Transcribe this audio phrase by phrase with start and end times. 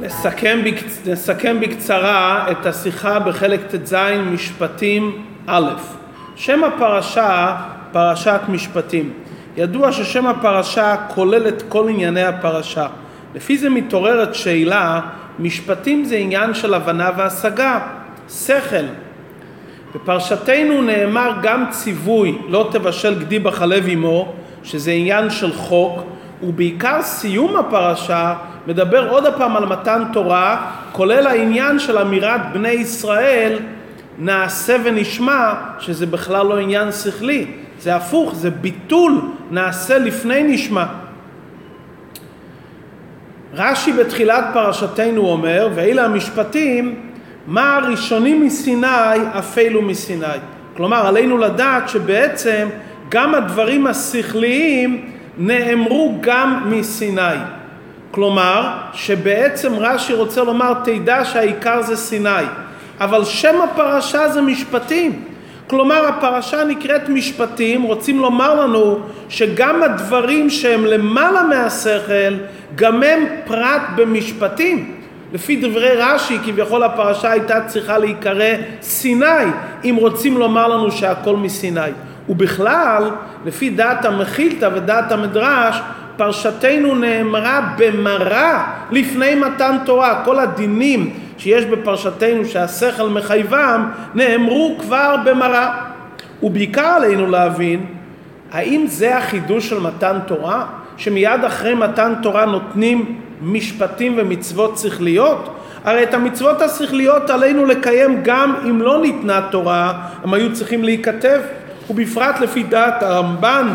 [0.00, 1.00] נסכם, בקצ...
[1.06, 3.94] נסכם בקצרה את השיחה בחלק ט"ז
[4.32, 5.70] משפטים א'.
[6.36, 7.56] שם הפרשה,
[7.92, 9.12] פרשת משפטים.
[9.56, 12.86] ידוע ששם הפרשה כולל את כל ענייני הפרשה.
[13.34, 15.00] לפי זה מתעוררת שאלה,
[15.38, 17.78] משפטים זה עניין של הבנה והשגה,
[18.28, 18.84] שכל.
[19.94, 24.32] בפרשתנו נאמר גם ציווי לא תבשל גדי בחלב עמו,
[24.62, 26.02] שזה עניין של חוק,
[26.42, 28.34] ובעיקר סיום הפרשה
[28.66, 33.58] מדבר עוד הפעם על מתן תורה, כולל העניין של אמירת בני ישראל
[34.18, 37.46] נעשה ונשמע, שזה בכלל לא עניין שכלי,
[37.80, 39.20] זה הפוך, זה ביטול
[39.50, 40.84] נעשה לפני נשמע.
[43.54, 46.94] רש"י בתחילת פרשתנו אומר, ואלה המשפטים,
[47.46, 50.26] מה הראשונים מסיני אפילו מסיני.
[50.76, 52.68] כלומר, עלינו לדעת שבעצם
[53.08, 57.59] גם הדברים השכליים נאמרו גם מסיני.
[58.10, 62.44] כלומר, שבעצם רש"י רוצה לומר, תדע שהעיקר זה סיני.
[63.00, 65.24] אבל שם הפרשה זה משפטים.
[65.66, 72.34] כלומר, הפרשה נקראת משפטים, רוצים לומר לנו שגם הדברים שהם למעלה מהשכל,
[72.74, 74.94] גם הם פרט במשפטים.
[75.32, 79.44] לפי דברי רש"י, כביכול הפרשה הייתה צריכה להיקרא סיני,
[79.84, 81.90] אם רוצים לומר לנו שהכל מסיני.
[82.28, 83.10] ובכלל,
[83.44, 85.80] לפי דעת המחילתא ודעת המדרש,
[86.20, 90.22] פרשתנו נאמרה במראה לפני מתן תורה.
[90.24, 95.70] כל הדינים שיש בפרשתנו שהשכל מחייבם, נאמרו כבר במראה.
[96.42, 97.86] ובעיקר עלינו להבין,
[98.52, 100.66] האם זה החידוש של מתן תורה?
[100.96, 105.56] שמיד אחרי מתן תורה נותנים משפטים ומצוות שכליות?
[105.84, 109.92] הרי את המצוות השכליות עלינו לקיים גם אם לא ניתנה תורה,
[110.24, 111.40] הם היו צריכים להיכתב.
[111.90, 113.68] ובפרט לפי דעת הרמב"ן,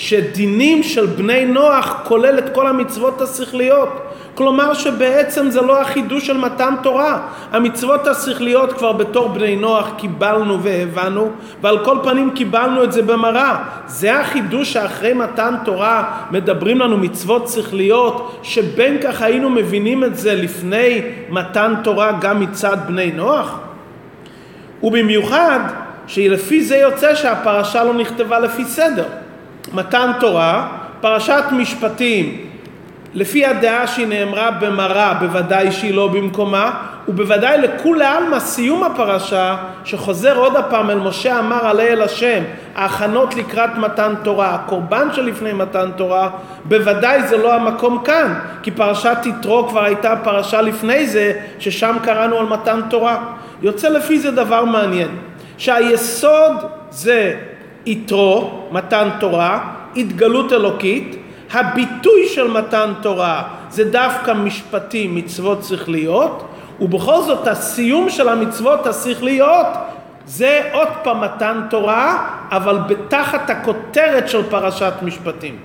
[0.00, 3.88] שדינים של בני נוח כולל את כל המצוות השכליות.
[4.34, 7.18] כלומר שבעצם זה לא החידוש של מתן תורה.
[7.52, 11.30] המצוות השכליות כבר בתור בני נוח קיבלנו והבנו,
[11.62, 13.56] ועל כל פנים קיבלנו את זה במראה.
[13.86, 20.34] זה החידוש שאחרי מתן תורה מדברים לנו מצוות שכליות, שבין כך היינו מבינים את זה
[20.34, 23.58] לפני מתן תורה גם מצד בני נוח?
[24.82, 25.60] ובמיוחד
[26.06, 29.19] שלפי זה יוצא שהפרשה לא נכתבה לפי סדר.
[29.72, 30.68] מתן תורה,
[31.00, 32.46] פרשת משפטים,
[33.14, 36.70] לפי הדעה שהיא נאמרה במראה, בוודאי שהיא לא במקומה,
[37.08, 42.42] ובוודאי לכולי עלמא סיום הפרשה, שחוזר עוד הפעם אל משה אמר עלי אל השם,
[42.74, 46.30] ההכנות לקראת מתן תורה, הקורבן שלפני מתן תורה,
[46.64, 52.38] בוודאי זה לא המקום כאן, כי פרשת יתרו כבר הייתה פרשה לפני זה, ששם קראנו
[52.38, 53.18] על מתן תורה.
[53.62, 55.08] יוצא לפי זה דבר מעניין.
[55.58, 56.56] שהיסוד
[56.90, 57.34] זה
[57.86, 61.16] יתרו, מתן תורה, התגלות אלוקית,
[61.52, 66.44] הביטוי של מתן תורה זה דווקא משפטים, מצוות שכליות,
[66.80, 69.66] ובכל זאת הסיום של המצוות השכליות
[70.26, 75.56] זה עוד פעם מתן תורה, אבל בתחת הכותרת של פרשת משפטים.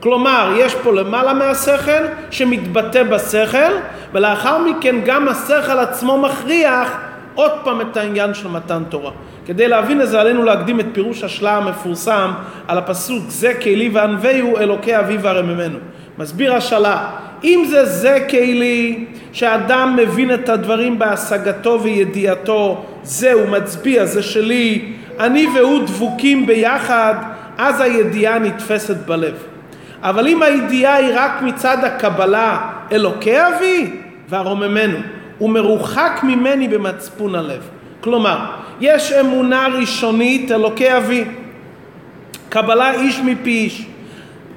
[0.00, 3.72] כלומר, יש פה למעלה מהשכל שמתבטא בשכל,
[4.12, 6.96] ולאחר מכן גם השכל עצמו מכריח
[7.34, 9.10] עוד פעם את העניין של מתן תורה.
[9.46, 12.30] כדי להבין את זה עלינו להקדים את פירוש השלה המפורסם
[12.68, 15.78] על הפסוק זה כלי וענווהו אלוקי אביו והרממנו.
[16.18, 17.10] מסביר השלה,
[17.44, 25.46] אם זה זה כלי שאדם מבין את הדברים בהשגתו וידיעתו, זהו מצביע, זה שלי, אני
[25.54, 27.14] והוא דבוקים ביחד,
[27.58, 29.34] אז הידיעה נתפסת בלב.
[30.02, 33.90] אבל אם הידיעה היא רק מצד הקבלה אלוקי אבי
[34.28, 34.98] והרוממנו,
[35.38, 37.68] הוא מרוחק ממני במצפון הלב.
[38.04, 38.38] כלומר,
[38.80, 41.24] יש אמונה ראשונית אלוקי אבי,
[42.48, 43.86] קבלה איש מפי איש.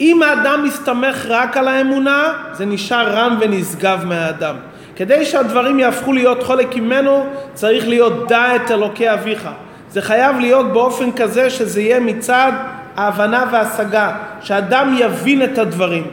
[0.02, 4.56] אם האדם מסתמך רק על האמונה, זה נשאר רם ונשגב מהאדם.
[4.96, 9.50] כדי שהדברים יהפכו להיות חלק ממנו, צריך להיות דע את אלוקי אביך.
[9.92, 12.52] זה חייב להיות באופן כזה שזה יהיה מצד
[12.96, 16.08] ההבנה וההשגה, שאדם יבין את הדברים.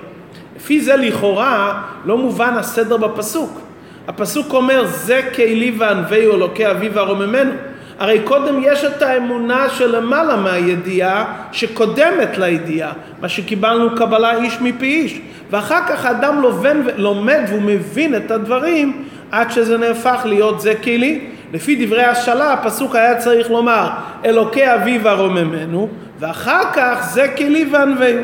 [0.57, 3.61] לפי זה לכאורה לא מובן הסדר בפסוק.
[4.09, 7.53] הפסוק אומר זה כלי וענווהו אלוקי אבי והרוממנו.
[7.99, 15.21] הרי קודם יש את האמונה שלמעלה מהידיעה שקודמת לידיעה, מה שקיבלנו קבלה איש מפי איש.
[15.51, 21.21] ואחר כך האדם לובן, לומד והוא מבין את הדברים עד שזה נהפך להיות זה כלי.
[21.53, 23.89] לפי דברי השאלה הפסוק היה צריך לומר
[24.25, 28.23] אלוקי אבי והרוממנו ואחר כך זה כלי וענווהו.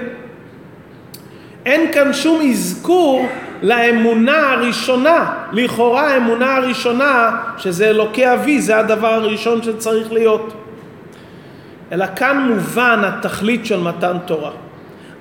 [1.66, 3.26] אין כאן שום אזכור
[3.62, 10.54] לאמונה הראשונה, לכאורה האמונה הראשונה שזה אלוקי אבי, זה הדבר הראשון שצריך להיות.
[11.92, 14.50] אלא כאן מובן התכלית של מתן תורה.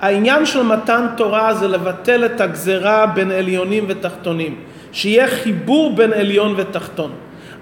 [0.02, 4.56] העניין של מתן תורה זה לבטל את הגזרה בין עליונים ותחתונים,
[4.92, 7.12] שיהיה חיבור בין עליון ותחתון.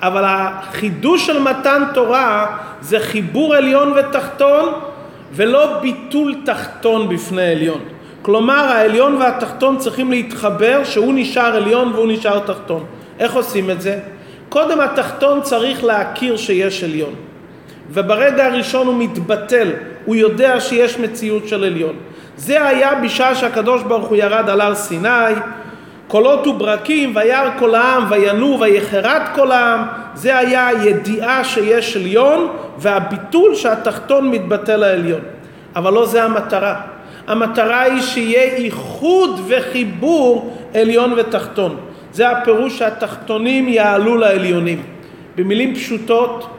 [0.01, 4.74] אבל החידוש של מתן תורה זה חיבור עליון ותחתון
[5.31, 7.79] ולא ביטול תחתון בפני עליון.
[8.27, 12.85] כלומר העליון והתחתון צריכים להתחבר שהוא נשאר עליון והוא נשאר תחתון.
[13.19, 14.00] איך עושים את זה?
[14.50, 17.13] קודם התחתון צריך להכיר שיש עליון.
[17.89, 19.68] וברגע הראשון הוא מתבטל,
[20.06, 21.95] הוא יודע שיש מציאות של עליון.
[22.38, 25.33] זה היה בשעה שהקדוש ברוך הוא ירד על הר סיני,
[26.07, 29.81] קולות וברקים, וירא כל העם, וינועו, ויחרד כל העם,
[30.13, 32.47] זה היה הידיעה שיש עליון,
[32.77, 35.21] והביטול שהתחתון מתבטל העליון.
[35.75, 36.97] אבל לא זה המטרה.
[37.27, 41.75] המטרה היא שיהיה איחוד וחיבור עליון ותחתון.
[42.12, 44.83] זה הפירוש שהתחתונים יעלו לעליונים.
[45.35, 46.50] במילים פשוטות,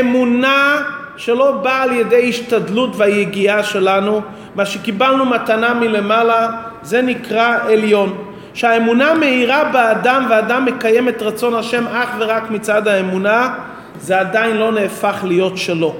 [0.00, 0.82] אמונה
[1.16, 4.20] שלא באה על ידי השתדלות והיגיעה שלנו,
[4.54, 6.48] מה שקיבלנו מתנה מלמעלה,
[6.82, 8.24] זה נקרא עליון.
[8.54, 13.54] שהאמונה מאירה באדם ואדם מקיים את רצון השם אך ורק מצד האמונה,
[14.00, 15.94] זה עדיין לא נהפך להיות שלו.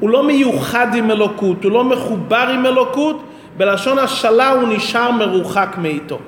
[0.00, 3.22] הוא לא מיוחד עם אלוקות, הוא לא מחובר עם אלוקות,
[3.56, 6.18] בלשון השלה הוא נשאר מרוחק מאיתו.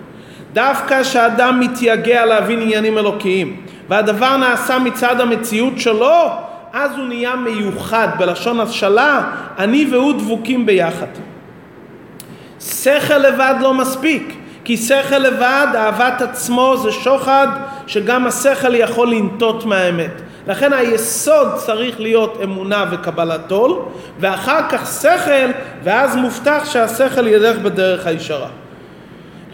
[0.52, 6.28] דווקא כשאדם מתייגע להבין עניינים אלוקיים, והדבר נעשה מצד המציאות שלו,
[6.72, 9.22] אז הוא נהיה מיוחד, בלשון השלה,
[9.58, 11.06] אני והוא דבוקים ביחד.
[12.60, 14.34] שכל לבד לא מספיק,
[14.64, 17.48] כי שכל לבד, אהבת עצמו זה שוחד
[17.86, 20.22] שגם השכל יכול לנטות מהאמת.
[20.46, 23.78] לכן היסוד צריך להיות אמונה וקבלת עול,
[24.20, 25.50] ואחר כך שכל,
[25.84, 28.48] ואז מובטח שהשכל ילך בדרך הישרה.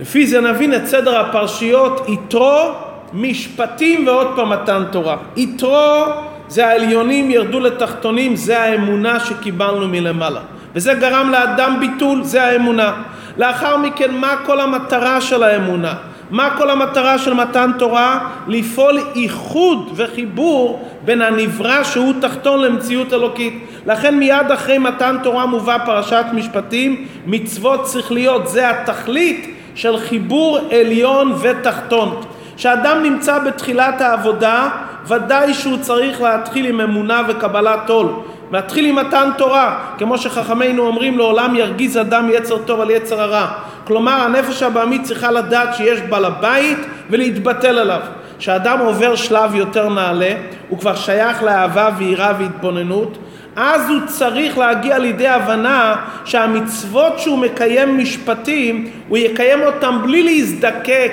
[0.01, 2.73] לפי זה נבין את סדר הפרשיות, יתרו,
[3.13, 5.17] משפטים ועוד פעם מתן תורה.
[5.37, 6.05] יתרו
[6.49, 10.41] זה העליונים ירדו לתחתונים, זה האמונה שקיבלנו מלמעלה.
[10.75, 12.93] וזה גרם לאדם ביטול, זה האמונה.
[13.39, 15.95] לאחר מכן, מה כל המטרה של האמונה?
[16.31, 18.29] מה כל המטרה של מתן תורה?
[18.49, 23.67] לפעול איחוד וחיבור בין הנברא שהוא תחתון למציאות אלוקית.
[23.87, 31.35] לכן מיד אחרי מתן תורה מובא פרשת משפטים, מצוות שכליות, זה התכלית של חיבור עליון
[31.41, 32.21] ותחתון.
[32.57, 34.69] כשאדם נמצא בתחילת העבודה,
[35.07, 38.07] ודאי שהוא צריך להתחיל עם אמונה וקבלת עול.
[38.53, 43.47] להתחיל עם מתן תורה, כמו שחכמינו אומרים לעולם ירגיז אדם יצר טוב על יצר הרע.
[43.85, 46.79] כלומר הנפש הבעמית צריכה לדעת שיש בעל הבית
[47.11, 48.01] ולהתבטל עליו.
[48.39, 50.33] כשאדם עובר שלב יותר נעלה,
[50.69, 53.19] הוא כבר שייך לאהבה ויראה והתבוננות,
[53.57, 61.13] אז הוא צריך להגיע לידי הבנה שהמצוות שהוא מקיים משפטים, הוא יקיים אותם בלי להזדקק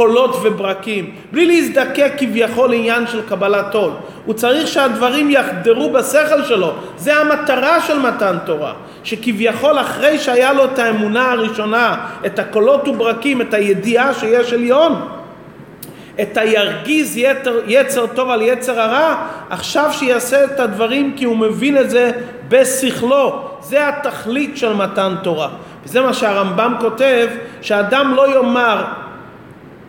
[0.00, 3.90] לקולות וברקים, בלי להזדקק כביכול לעניין של קבלת עול.
[4.26, 8.72] הוא צריך שהדברים יחדרו בשכל שלו, זה המטרה של מתן תורה.
[9.04, 15.08] שכביכול אחרי שהיה לו את האמונה הראשונה, את הקולות וברקים, את הידיעה שיש עליון,
[16.22, 19.14] את הירגיז יתר, יצר טוב על יצר הרע,
[19.50, 22.10] עכשיו שיעשה את הדברים כי הוא מבין את זה
[22.48, 23.42] בשכלו.
[23.60, 25.48] זה התכלית של מתן תורה.
[25.84, 27.28] וזה מה שהרמב"ם כותב,
[27.60, 28.84] שאדם לא יאמר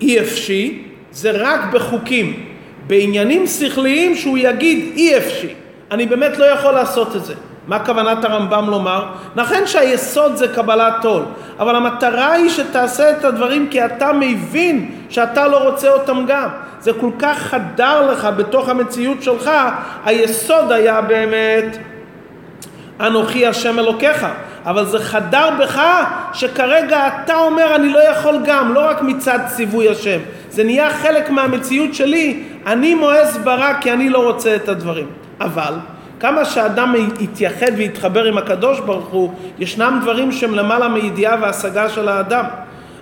[0.01, 2.45] אי אפשי, זה רק בחוקים.
[2.87, 5.53] בעניינים שכליים שהוא יגיד אי אפשי.
[5.91, 7.33] אני באמת לא יכול לעשות את זה.
[7.67, 9.05] מה כוונת הרמב"ם לומר?
[9.35, 11.23] נכון שהיסוד זה קבלת עול,
[11.59, 16.47] אבל המטרה היא שתעשה את הדברים כי אתה מבין שאתה לא רוצה אותם גם.
[16.79, 19.51] זה כל כך חדר לך בתוך המציאות שלך,
[20.05, 21.77] היסוד היה באמת
[22.99, 24.25] אנוכי השם אלוקיך.
[24.65, 25.81] אבל זה חדר בך
[26.33, 30.19] שכרגע אתה אומר אני לא יכול גם, לא רק מצד ציווי השם.
[30.49, 35.07] זה נהיה חלק מהמציאות שלי, אני מואס ברע כי אני לא רוצה את הדברים.
[35.41, 35.73] אבל
[36.19, 42.09] כמה שאדם יתייחד ויתחבר עם הקדוש ברוך הוא, ישנם דברים שהם למעלה מידיעה והשגה של
[42.09, 42.45] האדם.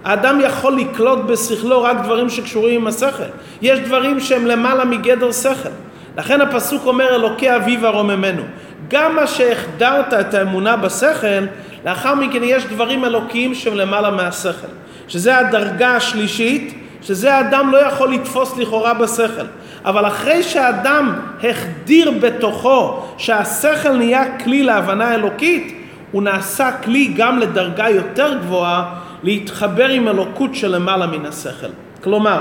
[0.06, 3.24] האדם יכול לקלוט בשכלו רק דברים שקשורים עם השכל.
[3.62, 5.70] יש דברים שהם למעלה מגדר שכל.
[6.18, 8.44] לכן הפסוק אומר אלוקי אביו הרוממנו.
[8.90, 11.46] גם מה שהחדרת את האמונה בשכל,
[11.86, 14.68] לאחר מכן יש דברים אלוקיים שהם למעלה מהשכל.
[15.08, 19.46] שזה הדרגה השלישית, שזה האדם לא יכול לתפוס לכאורה בשכל.
[19.86, 25.76] אבל אחרי שהאדם החדיר בתוכו שהשכל נהיה כלי להבנה אלוקית,
[26.12, 31.68] הוא נעשה כלי גם לדרגה יותר גבוהה להתחבר עם אלוקות שלמעלה מן השכל.
[32.04, 32.40] כלומר,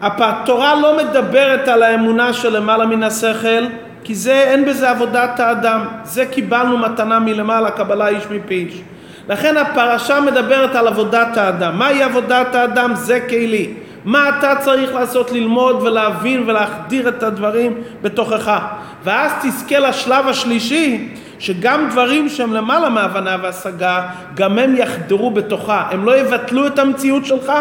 [0.00, 3.64] התורה לא מדברת על האמונה שלמעלה מן השכל,
[4.04, 5.86] כי זה, אין בזה עבודת האדם.
[6.04, 8.80] זה קיבלנו מתנה מלמעלה, קבלה איש מפי איש.
[9.28, 11.78] לכן הפרשה מדברת על עבודת האדם.
[11.78, 12.94] מהי עבודת האדם?
[12.94, 13.74] זה כלי.
[14.04, 18.58] מה אתה צריך לעשות ללמוד ולהבין ולהחדיר את הדברים בתוכך.
[19.04, 24.02] ואז תזכה לשלב השלישי, שגם דברים שהם למעלה מהבנה והשגה,
[24.34, 27.52] גם הם יחדרו בתוכה, הם לא יבטלו את המציאות שלך,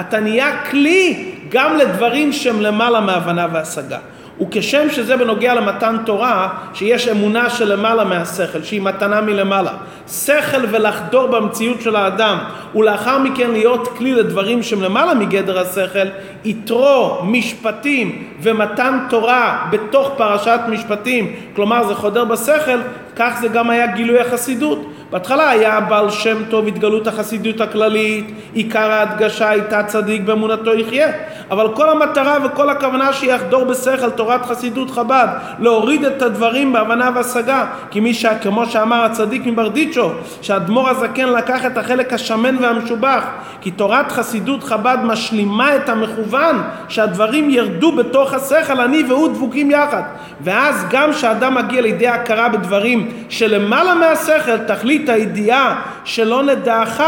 [0.00, 3.98] אתה נהיה כלי גם לדברים שהם למעלה מהבנה והשגה.
[4.40, 9.72] וכשם שזה בנוגע למתן תורה, שיש אמונה שלמעלה מהשכל, שהיא מתנה מלמעלה.
[10.08, 12.38] שכל ולחדור במציאות של האדם,
[12.74, 16.08] ולאחר מכן להיות כלי לדברים שהם למעלה מגדר השכל,
[16.44, 22.78] יתרו, משפטים ומתן תורה בתוך פרשת משפטים, כלומר זה חודר בשכל,
[23.16, 24.92] כך זה גם היה גילוי החסידות.
[25.10, 31.08] בהתחלה היה בעל שם טוב התגלות החסידות הכללית, עיקר ההדגשה הייתה צדיק באמונתו יחיה.
[31.50, 37.66] אבל כל המטרה וכל הכוונה שיחדור בשכל תורת חסידות חב"ד, להוריד את הדברים בהבנה והשגה.
[37.90, 38.26] כי מי ש...
[38.42, 40.10] כמו שאמר הצדיק מברדיצ'ו,
[40.42, 43.24] שהאדמו"ר הזקן לקח את החלק השמן והמשובח,
[43.60, 50.02] כי תורת חסידות חב"ד משלימה את המכוון, שהדברים ירדו בתוך השכל, אני והוא דבוקים יחד.
[50.40, 57.02] ואז גם כשאדם מגיע לידי הכרה בדברים שלמעלה מהשכל, תכלית הידיעה שלא נדעך,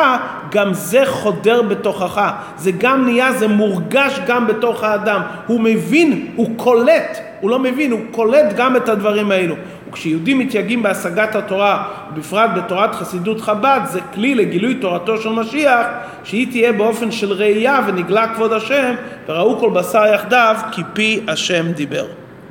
[0.50, 2.30] גם זה חודר בתוכך.
[2.56, 5.20] זה גם נהיה, זה מורגש גם בתוך האדם.
[5.46, 9.54] הוא מבין, הוא קולט, הוא לא מבין, הוא קולט גם את הדברים האלו.
[9.88, 15.86] וכשיהודים מתייגעים בהשגת התורה, בפרט בתורת חסידות חב"ד, זה כלי לגילוי תורתו של משיח,
[16.24, 18.94] שהיא תהיה באופן של ראייה ונגלה כבוד השם,
[19.28, 22.06] וראו כל בשר יחדיו, כי פי השם דיבר.